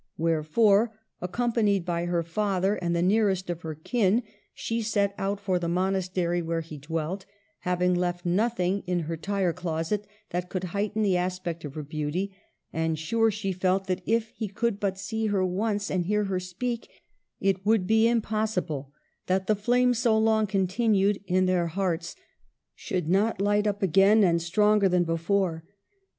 [0.17, 5.59] Wherefore, accompanied by her father and the nearest of her kin, she set out for
[5.59, 7.27] the monastery where he dwelt,
[7.59, 12.35] having left nothing in her tire closet that could heighten the aspect of her beauty;
[12.73, 16.39] and sure she felt that if he could but see her once and hear her
[16.39, 16.89] speak,
[17.39, 18.91] it would be impossible
[19.27, 22.15] that the flame, so long continued in their hearts,
[22.73, 25.63] should not light up again, and stronger than before.